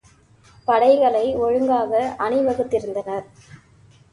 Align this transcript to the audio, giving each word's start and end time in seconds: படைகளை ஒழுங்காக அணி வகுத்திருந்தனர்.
படைகளை 0.67 1.35
ஒழுங்காக 1.35 1.91
அணி 2.17 2.39
வகுத்திருந்தனர். 2.39 3.25